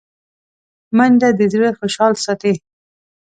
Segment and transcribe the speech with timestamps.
[0.97, 2.53] منډه د زړه خوشحال ساتي